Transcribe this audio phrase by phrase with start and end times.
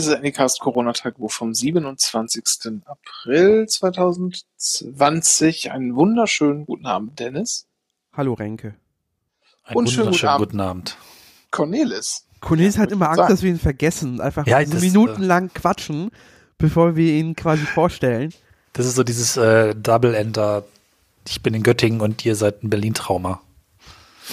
[0.00, 2.42] Hier ist das Anycast Corona-Tagebuch vom 27.
[2.86, 5.72] April 2020.
[5.72, 7.66] Einen wunderschönen guten Abend, Dennis.
[8.14, 8.76] Hallo Renke.
[9.62, 10.96] Einen Und schönen wunderschönen guten guten Abend.
[11.50, 12.24] Cornelis.
[12.40, 13.30] Cornelis hat immer Angst, sagen.
[13.30, 16.10] dass wir ihn vergessen und einfach Ja, das, minutenlang quatschen,
[16.56, 18.32] bevor wir ihn quasi vorstellen.
[18.72, 20.64] Das ist so dieses äh, Double-Ender.
[21.28, 23.42] Ich bin in Göttingen und ihr seid ein Berlin-Trauma.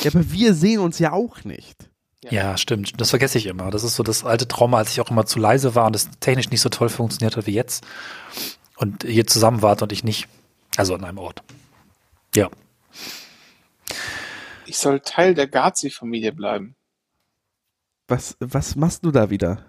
[0.02, 1.90] Ja, aber wir sehen uns ja auch nicht.
[2.24, 2.32] Ja.
[2.32, 2.58] Ja.
[2.58, 3.00] stimmt.
[3.00, 3.70] Das vergesse ich immer.
[3.70, 6.10] Das ist so das alte Trauma, als ich auch immer zu leise war und es
[6.20, 7.86] technisch nicht so toll funktioniert hat wie jetzt.
[8.76, 10.28] Und ihr zusammen wart und ich nicht.
[10.76, 11.42] Also an einem Ort.
[12.36, 12.50] Ja.
[14.66, 16.76] Ich soll Teil der Gazi-Familie bleiben.
[18.08, 19.66] Was, was machst du da wieder?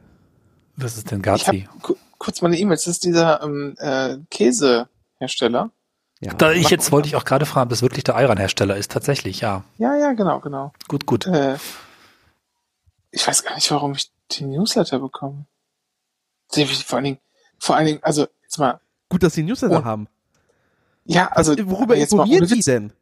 [0.76, 1.68] Was ist denn Ich habe Gazi?
[2.18, 2.76] kurz meine E-Mail.
[2.76, 5.70] Das ist dieser ähm, äh, Käsehersteller.
[6.20, 6.34] Ja.
[6.34, 8.90] Da ich jetzt wollte ich auch gerade fragen, ob das wirklich der Ayran-Hersteller ist.
[8.90, 9.64] Tatsächlich, ja.
[9.78, 10.72] Ja, ja, genau, genau.
[10.88, 11.26] Gut, gut.
[11.26, 11.56] Äh,
[13.18, 15.44] ich weiß gar nicht, warum ich den Newsletter bekomme.
[16.50, 17.18] Vor allen Dingen,
[17.58, 19.84] vor allen Dingen, also jetzt mal, Gut, dass sie Newsletter Oh.
[19.84, 20.06] haben.
[21.04, 22.92] ja, also Worüber jetzt mal informiert ohne sie denn?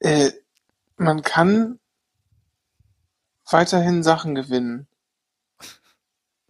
[0.00, 0.32] Äh,
[0.96, 1.78] man kann
[3.48, 4.88] weiterhin Sachen gewinnen.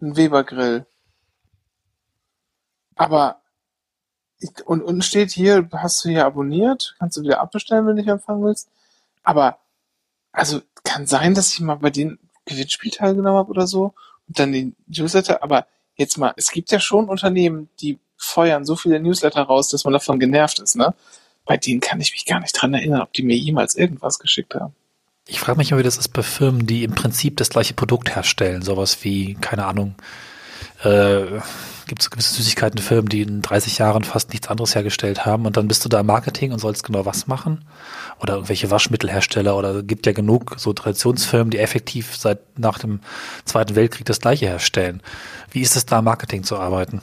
[0.01, 0.87] Ein Weber-Grill.
[2.95, 3.43] Aber
[4.65, 8.11] und unten steht hier, hast du hier abonniert, kannst du wieder abbestellen, wenn du nicht
[8.11, 8.71] empfangen willst.
[9.23, 9.59] Aber
[10.39, 13.95] also kann sein, dass ich mal bei den Gewinnspiel teilgenommen habe oder so
[14.27, 15.43] und dann den Newsletter.
[15.43, 19.85] Aber jetzt mal, es gibt ja schon Unternehmen, die feuern so viele Newsletter raus, dass
[19.85, 20.95] man davon genervt ist, ne?
[21.45, 24.55] Bei denen kann ich mich gar nicht dran erinnern, ob die mir jemals irgendwas geschickt
[24.55, 24.75] haben.
[25.27, 28.15] Ich frage mich immer, wie das ist bei Firmen, die im Prinzip das gleiche Produkt
[28.15, 28.63] herstellen.
[28.63, 29.95] Sowas wie, keine Ahnung,
[30.83, 31.41] äh,
[31.87, 35.67] gibt es gewisse Süßigkeitenfirmen, die in 30 Jahren fast nichts anderes hergestellt haben und dann
[35.67, 37.65] bist du da im Marketing und sollst genau was machen.
[38.21, 43.01] Oder irgendwelche Waschmittelhersteller oder gibt ja genug so Traditionsfirmen, die effektiv seit nach dem
[43.45, 45.03] Zweiten Weltkrieg das gleiche herstellen.
[45.51, 47.01] Wie ist es da im Marketing zu arbeiten?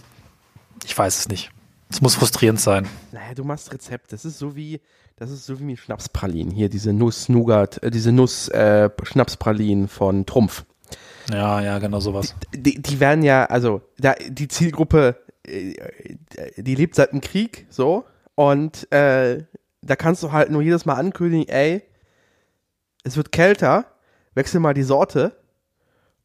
[0.85, 1.51] Ich weiß es nicht.
[1.89, 2.87] Es muss frustrierend sein.
[3.11, 4.11] Naja, du machst Rezept.
[4.11, 4.81] Das ist so wie,
[5.17, 6.53] das ist so wie mit Schnapspralinen.
[6.53, 10.65] Hier, diese Nuss-Nougat, äh, diese Nuss-Schnapspralinen von Trumpf.
[11.31, 12.35] Ja, ja, genau sowas.
[12.53, 15.73] Die, die werden ja, also, da, die Zielgruppe, äh,
[16.57, 18.05] die lebt seit dem Krieg, so.
[18.35, 19.43] Und äh,
[19.81, 21.83] da kannst du halt nur jedes Mal ankündigen, ey,
[23.03, 23.85] es wird kälter,
[24.33, 25.37] wechsel mal die Sorte.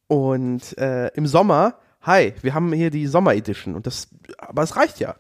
[0.07, 3.77] Und äh, im Sommer, hi, wir haben hier die Sommer-Edition.
[3.77, 5.15] Und das, aber es reicht ja.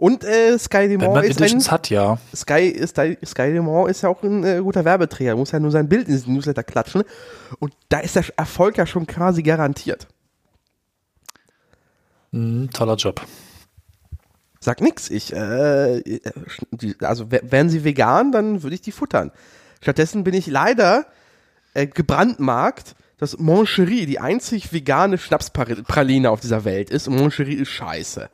[0.00, 2.16] Und äh, Sky man ist ein, hat, ja.
[2.34, 5.90] Sky ist Sky Demont ist ja auch ein äh, guter Werbeträger, muss ja nur sein
[5.90, 7.02] Bild in diesen Newsletter klatschen
[7.58, 10.08] und da ist der Erfolg ja schon quasi garantiert.
[12.30, 13.20] Mhm, toller Job.
[14.58, 16.20] Sag nix, ich äh,
[17.00, 19.32] also wär- wären sie vegan, dann würde ich die futtern.
[19.82, 21.04] Stattdessen bin ich leider
[21.74, 27.68] äh, gebrandmarkt, dass Moncherie die einzig vegane Schnapspraline auf dieser Welt ist und Moncherie ist
[27.68, 28.30] scheiße.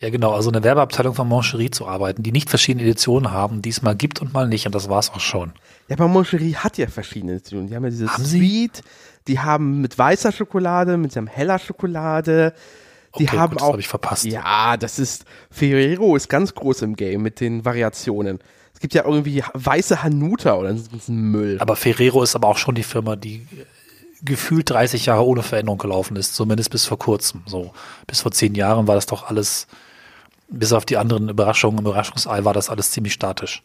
[0.00, 0.32] Ja, genau.
[0.32, 3.96] Also eine Werbeabteilung von Moncherie zu arbeiten, die nicht verschiedene Editionen haben, die es mal
[3.96, 4.64] gibt und mal nicht.
[4.66, 5.52] Und das war's auch schon.
[5.88, 7.66] Ja, aber Moncherie hat ja verschiedene Editionen.
[7.68, 8.38] Die haben ja dieses Haben sie?
[8.38, 8.82] Sweet,
[9.26, 12.54] die haben mit weißer Schokolade, mit einem heller Schokolade.
[13.18, 13.72] Die Okay, haben gut, das auch.
[13.72, 14.24] hab ich verpasst.
[14.26, 15.24] Ja, das ist.
[15.50, 18.38] Ferrero ist ganz groß im Game mit den Variationen.
[18.74, 21.56] Es gibt ja irgendwie weiße Hanuta oder so Müll.
[21.58, 23.64] Aber Ferrero ist aber auch schon die Firma, die äh,
[24.22, 27.42] gefühlt 30 Jahre ohne Veränderung gelaufen ist, zumindest bis vor kurzem.
[27.46, 27.72] So
[28.06, 29.66] bis vor zehn Jahren war das doch alles,
[30.48, 33.62] bis auf die anderen Überraschungen im Überraschungsei war das alles ziemlich statisch.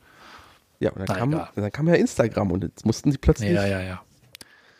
[0.79, 1.49] ja, und dann, Na, kam, egal.
[1.55, 3.51] dann kam ja Instagram und jetzt mussten sie plötzlich.
[3.51, 4.01] Ja, ja, ja.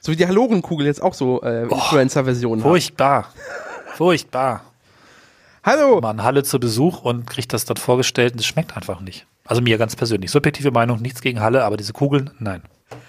[0.01, 2.69] So wie die Halorenkugel jetzt auch so äh, Influencer-Versionen haben.
[2.69, 3.27] Furchtbar.
[3.95, 4.63] Furchtbar.
[5.63, 6.01] Hallo!
[6.01, 9.25] Man Halle zu Besuch und kriegt das dort vorgestellt und es schmeckt einfach nicht.
[9.45, 10.29] Also mir ganz persönlich.
[10.29, 12.63] Subjektive Meinung, nichts gegen Halle, aber diese Kugeln, nein.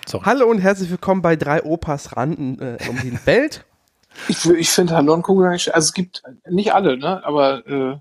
[0.07, 0.25] Sorry.
[0.25, 3.65] Hallo und herzlich willkommen bei drei Opas randen äh, um die Welt.
[4.29, 7.25] Ich, ich finde Hallonenkugel eigentlich, also es gibt nicht alle, ne?
[7.25, 7.97] Aber äh,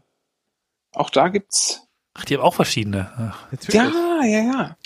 [0.94, 1.88] auch da gibt's.
[2.14, 3.12] Ach, die haben auch verschiedene.
[3.18, 3.48] Ach.
[3.70, 3.92] Ja,
[4.24, 4.78] ja, ja.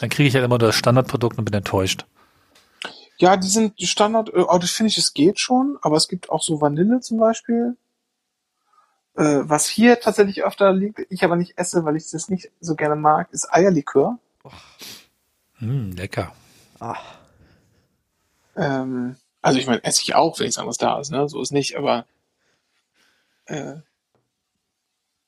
[0.00, 2.06] Dann kriege ich halt immer das Standardprodukt und bin enttäuscht.
[3.18, 6.08] Ja, die sind die Standard, äh, oh, das finde ich, es geht schon, aber es
[6.08, 7.76] gibt auch so Vanille zum Beispiel.
[9.14, 12.74] Äh, was hier tatsächlich öfter liegt, ich aber nicht esse, weil ich das nicht so
[12.74, 14.18] gerne mag, ist Eierlikör.
[15.58, 16.32] Hm, lecker.
[16.80, 16.96] Ah,
[18.56, 21.28] Ähm, also ich meine, esse ich auch, wenn nichts anderes da ist, ne?
[21.28, 22.06] So ist nicht, aber
[23.46, 23.74] äh,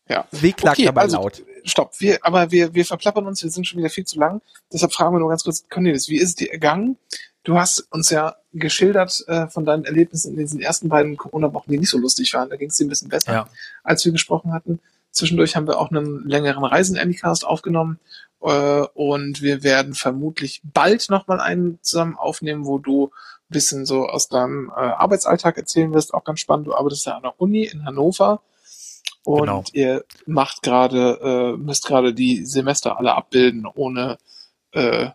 [0.08, 0.26] ja.
[0.30, 1.42] wehklagt Okay, aber also, laut.
[1.64, 4.42] Stopp, wir, aber wir, wir verplappern uns, wir sind schon wieder viel zu lang.
[4.72, 6.98] Deshalb fragen wir nur ganz kurz, Cornelis, wie ist es dir ergangen?
[7.42, 11.78] Du hast uns ja geschildert äh, von deinen Erlebnissen in diesen ersten beiden Corona-Wochen, die
[11.78, 12.48] nicht so lustig waren.
[12.48, 13.48] Da ging es dir ein bisschen besser, Ja.
[13.82, 14.80] als wir gesprochen hatten.
[15.10, 18.00] Zwischendurch haben wir auch einen längeren Reisen-Anycast aufgenommen
[18.40, 24.06] äh, und wir werden vermutlich bald nochmal einen zusammen aufnehmen, wo du ein bisschen so
[24.06, 26.14] aus deinem äh, Arbeitsalltag erzählen wirst.
[26.14, 26.66] Auch ganz spannend.
[26.66, 28.40] Du arbeitest ja an der Uni in Hannover
[29.24, 29.64] und Genau.
[29.72, 34.18] ihr macht gerade, äh, müsst gerade die Semester alle abbilden ohne,
[34.72, 35.10] äh,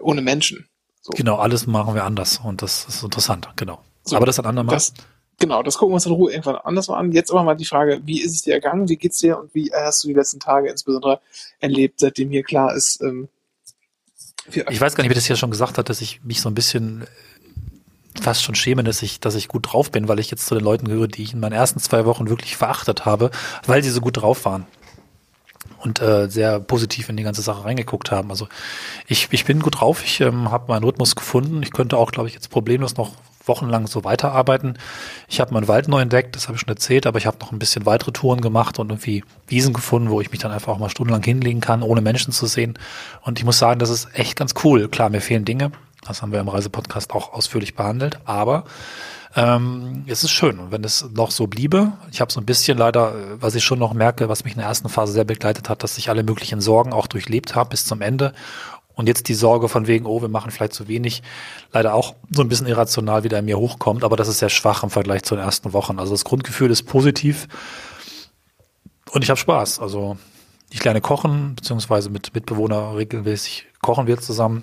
[0.00, 0.68] ohne Menschen.
[1.00, 1.12] So.
[1.16, 3.80] Genau, alles machen wir anders und das ist interessant, genau.
[4.02, 4.74] So, Aber das ein andermal.
[4.74, 4.92] Das,
[5.38, 7.12] genau, das gucken wir uns in Ruhe irgendwann anders mal an.
[7.12, 8.88] Jetzt aber mal die Frage, wie ist es dir ergangen?
[8.88, 9.38] Wie geht's dir?
[9.38, 11.20] Und wie hast du die letzten Tage insbesondere
[11.60, 13.28] erlebt, seitdem hier klar ist, ähm,
[14.48, 16.54] Ich weiß gar nicht, wie das hier schon gesagt hat, dass ich mich so ein
[16.54, 17.06] bisschen
[18.26, 20.64] fast schon schäme, dass ich, dass ich gut drauf bin, weil ich jetzt zu den
[20.64, 23.30] Leuten gehöre, die ich in meinen ersten zwei Wochen wirklich verachtet habe,
[23.66, 24.66] weil sie so gut drauf waren
[25.78, 28.30] und äh, sehr positiv in die ganze Sache reingeguckt haben.
[28.30, 28.48] Also
[29.06, 31.62] ich, ich bin gut drauf, ich ähm, habe meinen Rhythmus gefunden.
[31.62, 33.12] Ich könnte auch, glaube ich, jetzt problemlos noch
[33.44, 34.76] wochenlang so weiterarbeiten.
[35.28, 37.52] Ich habe meinen Wald neu entdeckt, das habe ich schon erzählt, aber ich habe noch
[37.52, 40.78] ein bisschen weitere Touren gemacht und irgendwie Wiesen gefunden, wo ich mich dann einfach auch
[40.80, 42.76] mal stundenlang hinlegen kann, ohne Menschen zu sehen.
[43.22, 44.88] Und ich muss sagen, das ist echt ganz cool.
[44.88, 45.70] Klar, mir fehlen Dinge.
[46.08, 48.18] Das haben wir im Reisepodcast auch ausführlich behandelt.
[48.24, 48.64] Aber
[49.36, 50.58] ähm, es ist schön.
[50.58, 53.64] Und wenn es noch so bliebe, ich habe so ein bisschen leider, äh, was ich
[53.64, 56.22] schon noch merke, was mich in der ersten Phase sehr begleitet hat, dass ich alle
[56.22, 58.32] möglichen Sorgen auch durchlebt habe bis zum Ende.
[58.94, 61.22] Und jetzt die Sorge von wegen, oh, wir machen vielleicht zu wenig,
[61.70, 64.82] leider auch so ein bisschen irrational wieder in mir hochkommt, aber das ist sehr schwach
[64.82, 65.98] im Vergleich zu den ersten Wochen.
[65.98, 67.46] Also das Grundgefühl ist positiv
[69.10, 69.80] und ich habe Spaß.
[69.80, 70.16] Also
[70.70, 74.62] ich lerne kochen, beziehungsweise mit Mitbewohner regelmäßig kochen wir zusammen.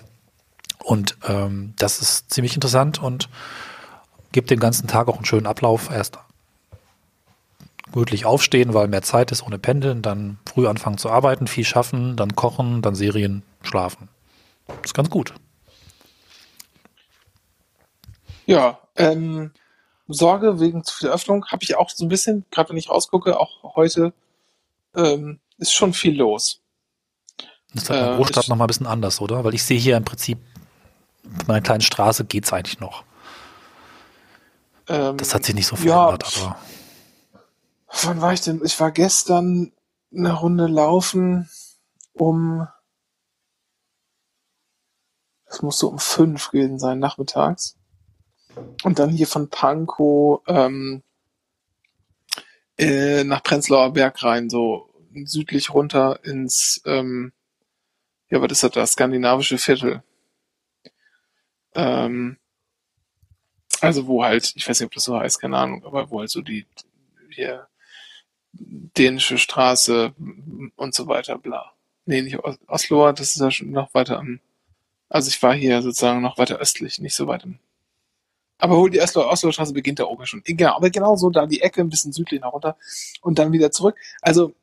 [0.84, 3.28] Und ähm, das ist ziemlich interessant und
[4.32, 5.90] gibt den ganzen Tag auch einen schönen Ablauf.
[5.90, 6.18] Erst
[7.90, 12.16] gemütlich aufstehen, weil mehr Zeit ist ohne Pendeln, dann früh anfangen zu arbeiten, viel schaffen,
[12.16, 14.08] dann kochen, dann Serien, schlafen.
[14.82, 15.32] Ist ganz gut.
[18.46, 19.52] Ja, ähm,
[20.08, 23.38] Sorge wegen zu viel Öffnung habe ich auch so ein bisschen, gerade wenn ich rausgucke,
[23.40, 24.12] auch heute
[24.94, 26.60] ähm, ist schon viel los.
[27.72, 29.44] Das ist halt in der Äh, Großstadt ich- noch mal ein bisschen anders, oder?
[29.44, 30.38] Weil ich sehe hier im Prinzip,
[31.46, 33.04] meiner kleinen Straße geht's eigentlich noch.
[34.88, 36.58] Ähm, Das hat sich nicht so ja, verändert, pf- aber
[38.02, 38.60] Wann war ich denn?
[38.64, 39.72] Ich war gestern
[40.12, 41.48] eine Runde laufen
[42.12, 42.66] um,
[45.46, 47.76] es muss so um fünf gewesen sein, nachmittags.
[48.82, 51.02] Und dann hier von Pankow ähm,
[52.78, 54.90] äh, nach Prenzlauer Berg rein, so
[55.24, 57.32] südlich runter ins, ähm,
[58.28, 60.02] ja, was ist das, das skandinavische Viertel.
[61.74, 62.36] Ähm,
[63.80, 66.30] also wo halt, ich weiß nicht, ob das so heißt, keine Ahnung, aber wo halt
[66.30, 66.66] so die
[67.30, 67.66] hier
[68.52, 70.14] dänische Straße
[70.76, 71.72] und so weiter, bla.
[72.06, 74.40] Nee, nicht Os- Osloer, das ist ja schon noch weiter am,
[75.08, 77.58] also ich war hier sozusagen noch weiter östlich, nicht so weit im,
[78.58, 80.42] aber hol die Osloer, Osloer Straße beginnt da oben schon.
[80.44, 82.76] Genau, aber genau so da die Ecke, ein bisschen südlich nach runter
[83.20, 83.96] und dann wieder zurück.
[84.22, 84.54] Also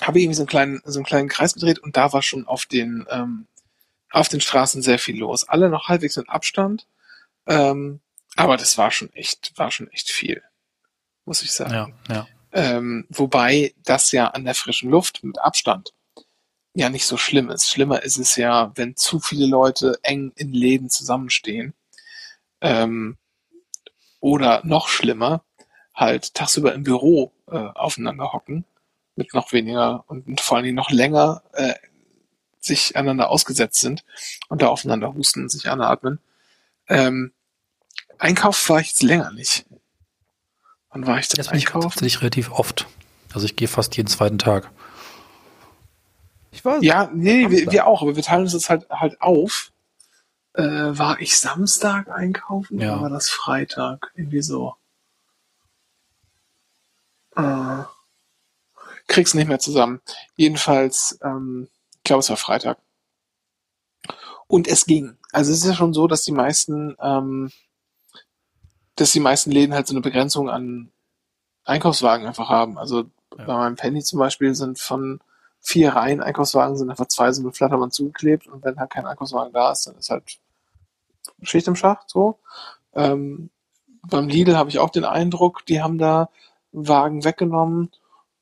[0.00, 2.46] habe ich irgendwie so einen kleinen, so einen kleinen Kreis gedreht und da war schon
[2.46, 3.46] auf den, ähm,
[4.14, 5.48] auf den Straßen sehr viel los.
[5.48, 6.86] Alle noch halbwegs mit Abstand.
[7.46, 8.00] Ähm,
[8.36, 10.42] aber das war schon echt, war schon echt viel.
[11.24, 11.72] Muss ich sagen.
[12.08, 12.28] ja, ja.
[12.52, 15.92] Ähm, wobei das ja an der frischen Luft mit Abstand
[16.74, 17.68] ja nicht so schlimm ist.
[17.68, 21.74] Schlimmer ist es ja, wenn zu viele Leute eng in Läden zusammenstehen.
[22.60, 23.16] Ähm,
[24.20, 25.44] oder noch schlimmer,
[25.94, 28.64] halt tagsüber im Büro äh, aufeinander hocken,
[29.16, 31.74] mit noch weniger und vor allen Dingen noch länger äh,
[32.64, 34.04] sich einander ausgesetzt sind
[34.48, 36.18] und da aufeinander husten, sich anatmen.
[36.88, 37.32] Ähm,
[38.18, 39.66] Einkauf war ich jetzt länger nicht.
[40.90, 41.90] Wann war ich denn Das einkaufen?
[41.90, 42.86] tatsächlich relativ oft.
[43.32, 44.70] Also ich gehe fast jeden zweiten Tag.
[46.52, 49.72] Ich war Ja, nee, wir, wir auch, aber wir teilen uns das halt halt auf.
[50.52, 52.92] Äh, war ich Samstag einkaufen Ja.
[52.92, 54.12] oder war das Freitag?
[54.14, 54.76] Irgendwie so.
[57.36, 57.82] Äh,
[59.08, 60.00] krieg's nicht mehr zusammen.
[60.36, 61.68] Jedenfalls, ähm,
[62.04, 62.78] glaube, es war Freitag.
[64.46, 65.16] Und es ging.
[65.32, 67.50] Also es ist ja schon so, dass die meisten, ähm,
[68.96, 70.92] dass die meisten Läden halt so eine Begrenzung an
[71.64, 72.78] Einkaufswagen einfach haben.
[72.78, 73.04] Also
[73.36, 73.44] Ja.
[73.46, 75.20] bei meinem Penny zum Beispiel sind von
[75.60, 79.52] vier Reihen Einkaufswagen sind einfach zwei so mit Flatterband zugeklebt und wenn halt kein Einkaufswagen
[79.52, 80.38] da ist, dann ist halt
[81.42, 82.38] Schicht im Schacht so.
[82.92, 83.50] Ähm,
[84.02, 86.28] beim Lidl habe ich auch den Eindruck, die haben da
[86.72, 87.90] Wagen weggenommen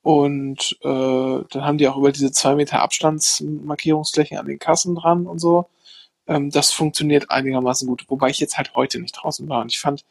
[0.03, 5.27] und äh, dann haben die auch über diese zwei Meter Abstandsmarkierungsflächen an den Kassen dran
[5.27, 5.69] und so.
[6.27, 9.81] Ähm, das funktioniert einigermaßen gut, wobei ich jetzt halt heute nicht draußen war und ich
[9.81, 10.05] fand,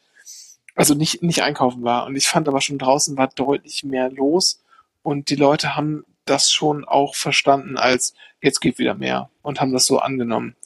[0.74, 4.62] also nicht, nicht einkaufen war und ich fand aber schon draußen war deutlich mehr los
[5.02, 9.72] und die Leute haben das schon auch verstanden als jetzt geht wieder mehr und haben
[9.72, 10.56] das so angenommen.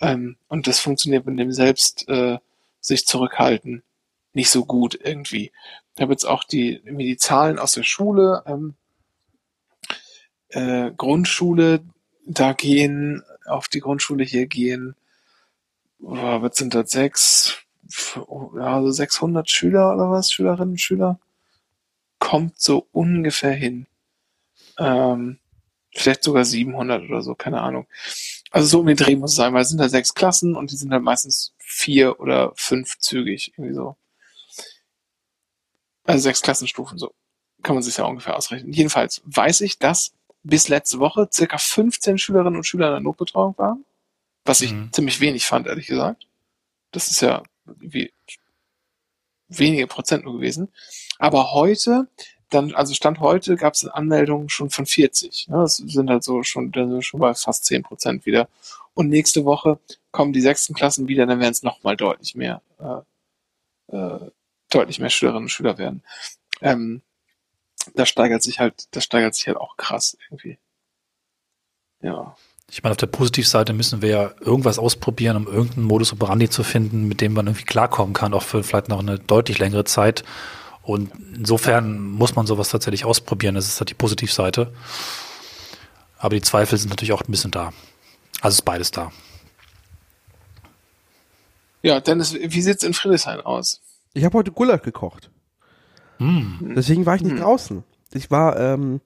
[0.00, 2.38] Ähm, und das funktioniert mit dem selbst äh,
[2.80, 3.82] sich zurückhalten
[4.34, 5.52] nicht so gut irgendwie.
[5.94, 8.74] Ich habe jetzt auch die, irgendwie die Zahlen aus der Schule, ähm,
[10.48, 11.80] äh, Grundschule,
[12.26, 14.94] da gehen, auf die Grundschule hier gehen
[16.02, 17.58] was sind das, sechs,
[18.56, 21.18] ja, so 600 Schüler oder was, Schülerinnen und Schüler,
[22.18, 23.86] kommt so ungefähr hin.
[24.78, 25.38] Ähm,
[25.94, 27.86] vielleicht sogar 700 oder so, keine Ahnung.
[28.50, 30.70] Also so um den Dreh muss es sein, weil es sind da sechs Klassen und
[30.70, 33.96] die sind halt meistens vier oder fünf zügig, irgendwie so.
[36.04, 37.12] Also sechs Klassenstufen, so.
[37.62, 38.72] Kann man sich ja ungefähr ausrechnen.
[38.72, 43.56] Jedenfalls weiß ich, dass bis letzte Woche circa 15 Schülerinnen und Schüler in der Notbetreuung
[43.58, 43.84] waren.
[44.44, 44.92] Was ich Mhm.
[44.92, 46.26] ziemlich wenig fand, ehrlich gesagt.
[46.90, 48.12] Das ist ja wie
[49.48, 50.68] wenige Prozent nur gewesen.
[51.18, 52.08] Aber heute,
[52.50, 55.48] dann, also Stand heute, gab es Anmeldungen schon von 40.
[55.48, 55.58] Ne?
[55.58, 58.48] Das sind halt so schon, dann sind wir schon bei fast 10 Prozent wieder.
[58.94, 59.78] Und nächste Woche
[60.10, 64.30] kommen die sechsten Klassen wieder, dann werden es nochmal deutlich mehr, äh, äh,
[64.74, 66.02] deutlich mehr Schülerinnen und Schüler werden.
[66.60, 67.02] Ähm,
[67.94, 70.58] das steigert sich halt, das steigert sich halt auch krass irgendwie.
[72.00, 72.36] Ja.
[72.70, 76.64] Ich meine, auf der Positivseite müssen wir ja irgendwas ausprobieren, um irgendeinen Modus operandi zu
[76.64, 80.24] finden, mit dem man irgendwie klarkommen kann, auch für vielleicht noch eine deutlich längere Zeit.
[80.82, 83.54] Und insofern muss man sowas tatsächlich ausprobieren.
[83.54, 84.72] Das ist halt die Positivseite.
[86.18, 87.72] Aber die Zweifel sind natürlich auch ein bisschen da.
[88.40, 89.12] Also ist beides da.
[91.82, 93.80] Ja, Dennis, wie sieht's in Friedrichshain aus?
[94.14, 95.30] Ich habe heute Gulasch gekocht.
[96.18, 96.74] Hm.
[96.76, 97.40] Deswegen war ich nicht Hm.
[97.40, 97.84] draußen.
[98.14, 99.00] Ich war, ähm,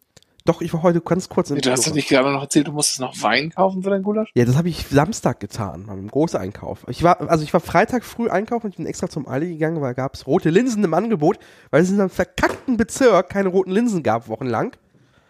[0.45, 2.69] doch, ich war heute ganz kurz im Nee, du hast ja nicht gerade noch erzählt,
[2.69, 4.31] du musstest noch Wein kaufen für dein Gulasch?
[4.35, 6.85] Ja, das habe ich Samstag getan, beim Großeinkauf.
[6.89, 9.81] Ich war, also ich war Freitag früh einkaufen und ich bin extra zum Aldi gegangen,
[9.81, 11.39] weil gab es rote Linsen im Angebot,
[11.71, 14.77] weil es in einem verkackten Bezirk keine roten Linsen gab, wochenlang.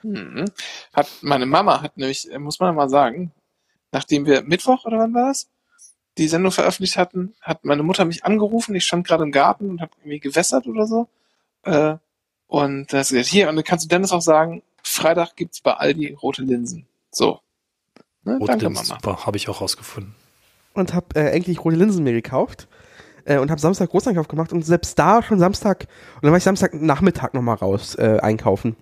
[0.02, 0.47] Mhm.
[0.92, 3.33] Hat, meine Mama hat nämlich, äh, muss man mal sagen,
[3.92, 5.49] nachdem wir Mittwoch oder wann war das,
[6.18, 8.75] die Sendung veröffentlicht hatten, hat meine Mutter mich angerufen.
[8.75, 11.08] Ich stand gerade im Garten und habe irgendwie gewässert oder so.
[11.62, 11.96] Äh,
[12.46, 15.61] und da hat sie gesagt, hier, und dann kannst du Dennis auch sagen, Freitag gibt's
[15.61, 16.87] bei Aldi rote Linsen.
[17.11, 17.40] So.
[18.25, 18.35] Ne?
[18.35, 19.00] Rote Danke, Linsen, Mama.
[19.00, 20.14] super, habe ich auch rausgefunden.
[20.75, 22.68] und habe äh, endlich rote Linsen mir gekauft
[23.25, 26.44] äh, und habe Samstag Großeinkauf gemacht und selbst da schon Samstag und dann war ich
[26.44, 28.76] Samstag Nachmittag noch mal raus äh, einkaufen.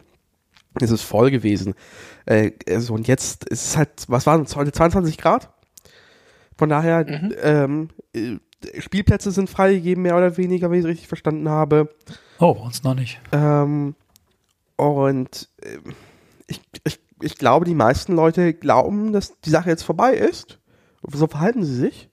[0.80, 1.74] Es ist voll gewesen.
[2.26, 5.53] Äh, also und jetzt ist es halt, was waren es heute 22 Grad?
[6.56, 7.34] Von daher Mhm.
[7.42, 8.38] ähm, äh,
[8.80, 11.94] Spielplätze sind freigegeben mehr oder weniger, wenn ich es richtig verstanden habe.
[12.38, 13.20] Oh, uns noch nicht.
[13.32, 13.94] Ähm,
[14.76, 15.94] und ähm,
[16.46, 20.60] ich, ich, ich glaube, die meisten Leute glauben, dass die Sache jetzt vorbei ist.
[21.12, 22.08] So verhalten sie sich.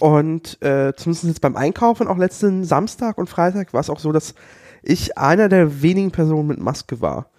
[0.00, 4.12] Und äh, zumindest jetzt beim Einkaufen, auch letzten Samstag und Freitag, war es auch so,
[4.12, 4.34] dass
[4.82, 7.30] ich einer der wenigen Personen mit Maske war.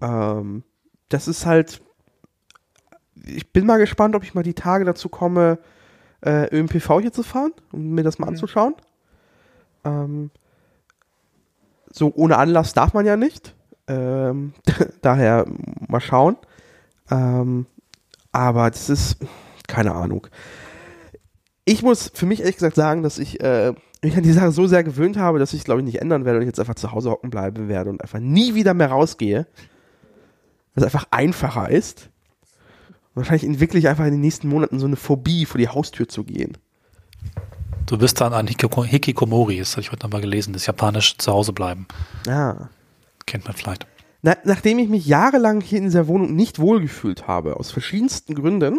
[0.00, 0.64] Ähm,
[1.08, 1.82] das ist halt.
[3.28, 5.58] Ich bin mal gespannt, ob ich mal die Tage dazu komme,
[6.24, 8.32] äh, ÖMPV hier zu fahren, um mir das mal Mhm.
[8.32, 8.74] anzuschauen.
[9.84, 10.30] Ähm,
[11.90, 13.54] so ohne Anlass darf man ja nicht.
[13.86, 14.52] Ähm,
[15.02, 15.46] daher
[15.88, 16.36] mal schauen.
[17.10, 17.66] Ähm,
[18.32, 19.16] aber das ist
[19.66, 20.26] keine Ahnung.
[21.64, 24.66] Ich muss für mich ehrlich gesagt sagen, dass ich äh, mich an die Sache so
[24.66, 26.92] sehr gewöhnt habe, dass ich glaube ich nicht ändern werde und ich jetzt einfach zu
[26.92, 29.46] Hause hocken bleiben werde und einfach nie wieder mehr rausgehe.
[30.74, 32.10] Was einfach einfacher ist.
[33.18, 36.24] Wahrscheinlich entwickle ich einfach in den nächsten Monaten so eine Phobie, vor die Haustür zu
[36.24, 36.56] gehen.
[37.86, 41.86] Du bist dann an Hikiko- Hikikomori, das habe ich heute nochmal gelesen, das japanische Zuhausebleiben.
[42.26, 42.70] Ja.
[43.26, 43.86] Kennt man vielleicht.
[44.22, 48.78] Na, nachdem ich mich jahrelang hier in dieser Wohnung nicht wohlgefühlt habe, aus verschiedensten Gründen,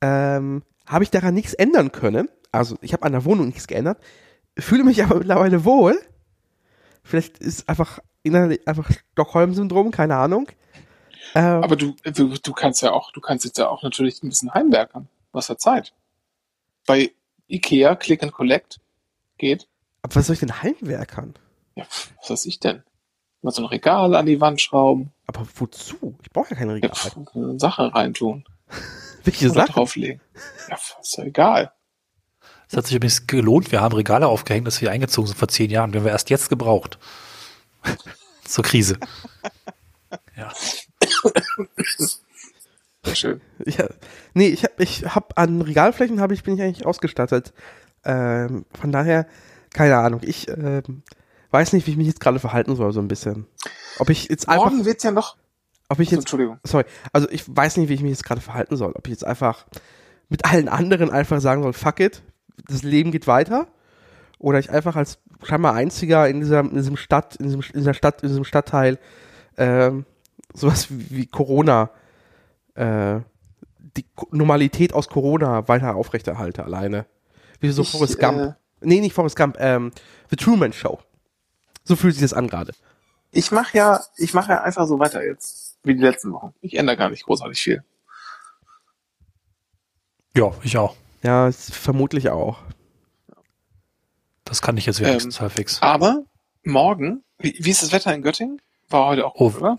[0.00, 2.28] ähm, habe ich daran nichts ändern können.
[2.52, 3.98] Also ich habe an der Wohnung nichts geändert,
[4.58, 5.98] fühle mich aber mittlerweile wohl.
[7.02, 8.00] Vielleicht ist einfach
[8.66, 10.48] einfach Stockholm-Syndrom, keine Ahnung.
[11.36, 14.30] Ähm, Aber du, du, du kannst ja auch, du kannst jetzt ja auch natürlich ein
[14.30, 15.06] bisschen heimwerkern.
[15.34, 15.92] Hast ja Zeit.
[16.86, 17.12] Bei
[17.46, 18.80] Ikea, Click and Collect,
[19.36, 19.68] geht.
[20.00, 21.34] aber was soll ich denn heimwerkern?
[21.74, 21.84] Ja,
[22.20, 22.82] was weiß ich denn?
[23.42, 26.16] Mal so ein Regal an die Wand schrauben, Aber wozu?
[26.22, 26.94] Ich brauche ja keine ja, Regal.
[26.94, 28.44] pf, eine Sache reintun.
[29.24, 29.72] Welche Sache?
[29.72, 30.22] drauflegen.
[30.70, 31.70] Ja, pf, ist ja egal.
[32.70, 35.68] Es hat sich übrigens gelohnt, wir haben Regale aufgehängt, dass wir eingezogen sind vor zehn
[35.70, 35.92] Jahren.
[35.92, 36.98] Die haben wir erst jetzt gebraucht.
[38.44, 38.98] Zur Krise.
[40.36, 40.52] Ja.
[43.04, 43.40] Sehr schön.
[43.64, 43.86] Ja,
[44.34, 47.52] nee, ich habe ich hab an Regalflächen habe ich bin ich eigentlich ausgestattet.
[48.04, 49.26] Ähm, von daher
[49.72, 50.20] keine Ahnung.
[50.22, 51.02] Ich ähm,
[51.50, 53.46] weiß nicht, wie ich mich jetzt gerade verhalten soll so ein bisschen.
[53.98, 55.36] Ob ich jetzt einfach, Morgen wird's ja noch.
[55.88, 56.58] ob ich jetzt, Entschuldigung.
[56.64, 58.92] sorry, also ich weiß nicht, wie ich mich jetzt gerade verhalten soll.
[58.92, 59.66] Ob ich jetzt einfach
[60.28, 62.22] mit allen anderen einfach sagen soll, fuck it,
[62.68, 63.68] das Leben geht weiter,
[64.38, 67.94] oder ich einfach als scheinbar einziger in dieser in diesem Stadt, in diesem in dieser
[67.94, 68.98] Stadt, in diesem Stadtteil
[69.56, 70.04] ähm,
[70.56, 71.90] sowas wie, wie Corona
[72.74, 73.20] äh,
[73.96, 77.06] die Normalität aus Corona weiter aufrechterhalte alleine.
[77.60, 78.38] Wie so Ich, Forrest Gump.
[78.38, 79.92] äh, nee, nicht Forrest Gump, ähm,
[80.30, 80.98] The Truman Show.
[81.84, 82.72] So fühlt sich das an gerade.
[83.30, 86.52] Ich mache ja, ich mache ja einfach so weiter jetzt, wie die letzten Wochen.
[86.60, 87.84] Ich ändere gar nicht großartig viel.
[90.36, 90.96] ja, ich auch.
[91.22, 92.58] Ja, vermutlich auch.
[94.44, 95.80] Das kann ich jetzt Ähm, wenigstens halbwegs.
[95.82, 96.24] Aber
[96.62, 98.60] morgen, wie, wie ist das Wetter in Göttingen?
[98.88, 99.78] War heute auch Oh, gut, oder?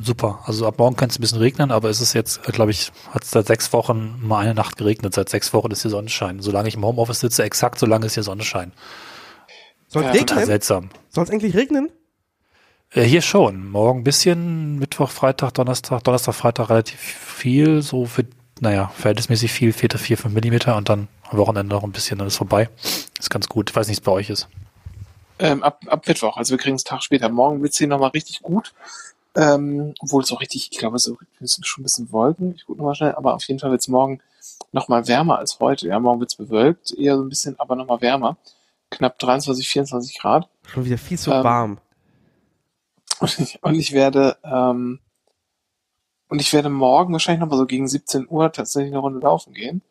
[0.00, 0.40] Super.
[0.44, 3.24] Also ab morgen könnte es ein bisschen regnen, aber es ist jetzt, glaube ich, hat
[3.24, 5.14] es seit sechs Wochen mal eine Nacht geregnet.
[5.14, 6.40] Seit sechs Wochen ist hier Sonnenschein.
[6.40, 8.72] Solange ich im Homeoffice sitze, exakt solange ist hier Sonnenschein.
[9.88, 10.46] Soll es Ja, regnen?
[10.46, 10.90] seltsam.
[11.08, 11.90] Soll es eigentlich regnen?
[12.92, 13.68] Äh, hier schon.
[13.70, 18.24] Morgen ein bisschen, Mittwoch, Freitag, Donnerstag, Donnerstag, Freitag relativ viel, so für,
[18.60, 22.28] naja, verhältnismäßig viel, vier, vier, fünf Millimeter und dann am Wochenende noch ein bisschen, dann
[22.28, 22.68] ist vorbei.
[23.18, 23.70] Ist ganz gut.
[23.70, 24.48] Ich weiß nicht, wie es bei euch ist.
[25.40, 27.28] Ähm, ab, ab Mittwoch, also wir kriegen es Tag später.
[27.28, 28.72] Morgen wird's hier nochmal richtig gut.
[29.34, 32.54] Ähm, obwohl es auch richtig, ich glaube, es ist schon ein bisschen Wolken.
[32.54, 34.20] Ich gucke nochmal schnell, aber auf jeden Fall wird's morgen
[34.72, 35.88] nochmal wärmer als heute.
[35.88, 38.36] Ja, morgen wird's bewölkt, eher so ein bisschen, aber nochmal wärmer.
[38.90, 40.48] Knapp 23, 24 Grad.
[40.66, 41.78] Schon wieder viel zu Ähm, warm.
[43.20, 45.00] Und ich, und ich werde, ähm,
[46.28, 49.82] und ich werde morgen wahrscheinlich nochmal so gegen 17 Uhr tatsächlich eine Runde laufen gehen.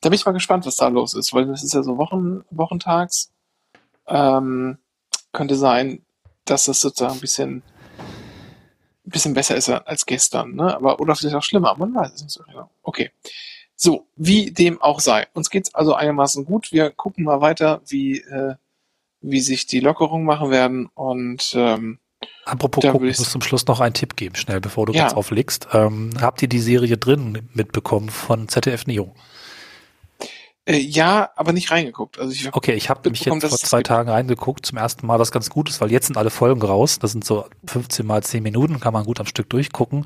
[0.00, 2.44] Da bin ich mal gespannt, was da los ist, weil das ist ja so Wochen,
[2.50, 3.30] wochentags.
[4.06, 4.78] Ähm,
[5.32, 6.02] könnte sein,
[6.44, 7.62] dass das sozusagen ein bisschen,
[9.10, 10.74] bisschen besser ist als gestern, ne?
[10.74, 12.70] Aber, oder vielleicht auch schlimmer, man weiß es nicht so genau.
[12.82, 13.10] Okay.
[13.76, 15.26] So, wie dem auch sei.
[15.32, 16.70] Uns geht's also einigermaßen gut.
[16.70, 18.54] Wir gucken mal weiter, wie, äh,
[19.22, 21.98] wie sich die Lockerungen machen werden und ähm,
[22.44, 25.04] Apropos gucken, ich muss zum Schluss noch einen Tipp geben, schnell, bevor du Ja.
[25.04, 25.68] ganz auflegst.
[25.72, 29.14] Ähm, habt ihr die Serie drin mitbekommen von ZDF Neo?
[30.70, 32.18] Äh, ja, aber nicht reingeguckt.
[32.18, 33.80] Also ich Okay, ich habe mich jetzt vor zwei.
[33.82, 36.98] Tagen reingeguckt, zum ersten Mal, was ganz gut ist, weil jetzt sind alle Folgen raus.
[36.98, 40.04] Das sind so 15 mal 10 Minuten, kann man gut am Stück durchgucken.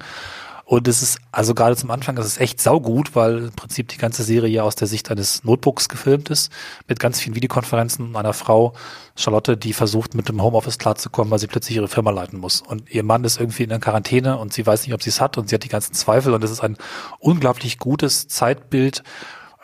[0.67, 3.99] Und es ist, also gerade zum Anfang, das ist echt saugut, weil im Prinzip die
[3.99, 6.51] ganze Serie ja aus der Sicht eines Notebooks gefilmt ist,
[6.89, 8.73] mit ganz vielen Videokonferenzen und einer Frau,
[9.15, 12.63] Charlotte, die versucht, mit dem Homeoffice klarzukommen, weil sie plötzlich ihre Firma leiten muss.
[12.63, 15.21] Und ihr Mann ist irgendwie in der Quarantäne und sie weiß nicht, ob sie es
[15.21, 16.79] hat und sie hat die ganzen Zweifel und es ist ein
[17.19, 19.03] unglaublich gutes Zeitbild,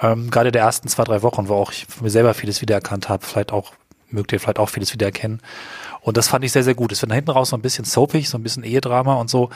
[0.01, 3.25] ähm, gerade der ersten zwei, drei Wochen, wo auch ich mir selber vieles wiedererkannt habe,
[3.25, 3.73] vielleicht auch,
[4.11, 5.41] mögt ihr vielleicht auch vieles wiedererkennen.
[6.03, 6.93] Und das fand ich sehr, sehr gut.
[6.93, 9.51] Es wird nach hinten raus so ein bisschen soapig, so ein bisschen Ehedrama und so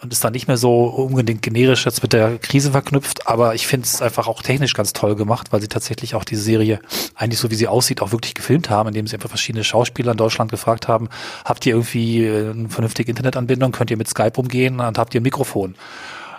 [0.00, 3.66] und ist dann nicht mehr so unbedingt generisch jetzt mit der Krise verknüpft, aber ich
[3.66, 6.80] finde es einfach auch technisch ganz toll gemacht, weil sie tatsächlich auch diese Serie
[7.14, 10.16] eigentlich so wie sie aussieht auch wirklich gefilmt haben, indem sie einfach verschiedene Schauspieler in
[10.16, 11.10] Deutschland gefragt haben,
[11.44, 15.20] habt ihr irgendwie äh, eine vernünftige Internetanbindung, könnt ihr mit Skype umgehen und habt ihr
[15.20, 15.74] ein Mikrofon?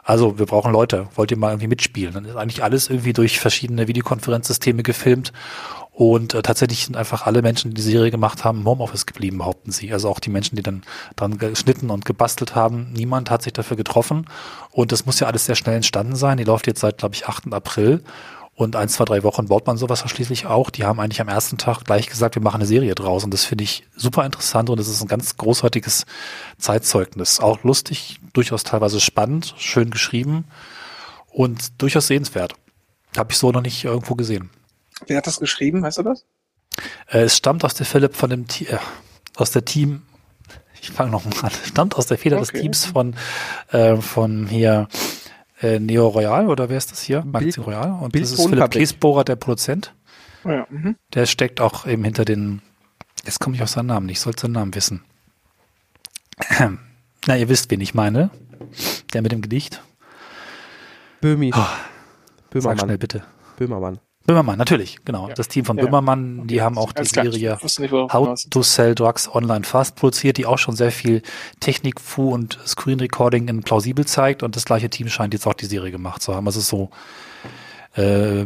[0.04, 1.08] Also, wir brauchen Leute.
[1.16, 2.14] Wollt ihr mal irgendwie mitspielen?
[2.14, 5.32] Dann ist eigentlich alles irgendwie durch verschiedene Videokonferenzsysteme gefilmt.
[5.94, 9.40] Und äh, tatsächlich sind einfach alle Menschen, die die Serie gemacht haben, im Homeoffice geblieben,
[9.40, 9.92] behaupten sie.
[9.92, 10.84] Also auch die Menschen, die dann
[11.16, 12.92] dran geschnitten und gebastelt haben.
[12.94, 14.26] Niemand hat sich dafür getroffen.
[14.72, 16.38] Und das muss ja alles sehr schnell entstanden sein.
[16.38, 17.54] Die läuft jetzt seit, glaube ich, 8.
[17.54, 18.04] April.
[18.54, 20.70] Und ein, zwei, drei Wochen baut man sowas ja schließlich auch.
[20.70, 23.24] Die haben eigentlich am ersten Tag gleich gesagt, wir machen eine Serie draus.
[23.24, 26.06] Und das finde ich super interessant und es ist ein ganz großartiges
[26.58, 27.40] Zeitzeugnis.
[27.40, 30.46] Auch lustig, durchaus teilweise spannend, schön geschrieben
[31.30, 32.54] und durchaus sehenswert.
[33.18, 34.50] Habe ich so noch nicht irgendwo gesehen.
[35.08, 36.26] Wer hat das geschrieben, weißt du das?
[37.08, 38.78] Äh, es stammt aus der Philipp von dem Te äh,
[39.38, 40.04] aus der Team.
[40.82, 41.52] Ich fange noch mal an.
[41.64, 42.62] Es Stammt aus der Feder des Okay.
[42.62, 43.16] Teams von
[43.72, 44.88] äh, von hier
[45.62, 47.24] äh, Neo Royal oder wer ist das hier?
[47.24, 47.92] Magazin Royal.
[48.02, 48.72] Und Bild das ist Philipp.
[48.72, 49.94] Kiesbohrer, der Produzent.
[50.44, 50.96] Ja, mhm.
[51.14, 52.62] Der steckt auch eben hinter den.
[53.26, 54.08] Jetzt komme ich auf seinen Namen.
[54.08, 54.18] nicht.
[54.18, 55.04] Ich sollte seinen Namen wissen.
[57.28, 58.32] Na, ihr wisst, wen ich meine.
[59.14, 59.82] Der mit dem Gedicht.
[61.20, 61.52] Böhmi.
[61.54, 62.80] Oh, Sag Böhmermann.
[62.80, 63.24] schnell bitte.
[63.58, 64.00] Böhmermann.
[64.26, 65.30] Böhmermann, natürlich, genau.
[65.30, 65.34] Ja.
[65.34, 65.86] Das Team von Ja.
[65.86, 67.06] Böhmermann, die haben auch die.
[67.06, 71.22] Serie nicht, How to Sell Drugs Online Fast produziert, die auch schon sehr viel
[71.60, 75.54] Technik, Fu und Screen Recording in plausibel zeigt und das gleiche Team scheint jetzt auch
[75.54, 76.46] die Serie gemacht zu haben.
[76.46, 76.92] Also so
[77.96, 78.46] äh,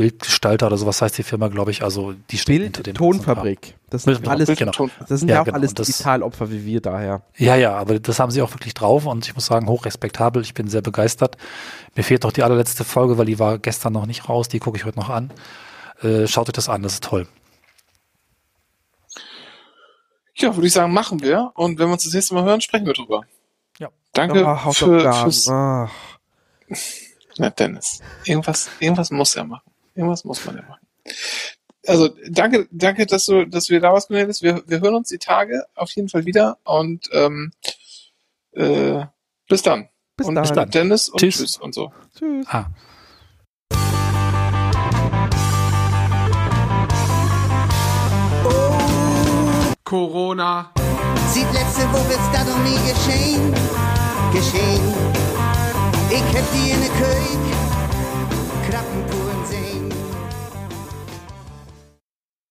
[0.00, 1.82] Bildgestalter oder sowas heißt die Firma, glaube ich.
[1.82, 3.74] Also die steht hinter Bild den ganzen Tonfabrik.
[3.90, 4.88] Das sind Bild- alles, Bild- genau.
[5.06, 5.58] Das sind Ja, ja, auch genau.
[5.58, 7.22] alles Digitalopfer wie wir daher.
[7.36, 10.40] Ja, ja, aber das haben sie auch wirklich drauf und ich muss sagen, hochrespektabel.
[10.42, 11.36] Ich bin sehr begeistert.
[11.96, 14.48] Mir fehlt noch die allerletzte Folge, weil die war gestern noch nicht raus.
[14.48, 15.30] Die gucke ich heute noch an.
[16.02, 17.28] Äh, schaut euch das an, das ist toll.
[20.36, 21.52] Ja, würde ich sagen, machen wir.
[21.56, 23.24] Und wenn wir uns das nächste Mal hören, sprechen wir drüber.
[23.78, 23.88] Ja.
[24.14, 25.46] Danke Ah, für, fürs...
[25.50, 25.90] Ach.
[27.36, 29.69] Na, Dennis, irgendwas, irgendwas muss er machen.
[29.94, 30.86] Irgendwas muss man ja machen.
[31.86, 34.42] Also, danke, danke, dass du, dass du dir da was gemeldet hast.
[34.42, 37.52] Wir, wir hören uns die Tage auf jeden Fall wieder und ähm,
[38.52, 39.04] äh,
[39.48, 39.88] bis dann.
[40.16, 40.54] Bis und dann.
[40.54, 40.70] dann.
[40.70, 41.38] Dennis und Tschüss.
[41.38, 41.92] tschüss und so.
[42.16, 42.46] Tschüss.
[42.48, 42.66] Ah.
[49.84, 50.72] Corona.
[51.32, 53.52] Sieht letzte Woche ist das noch nie geschehen,
[54.32, 54.94] geschehen.
[56.10, 57.79] Ich hab die in der Küche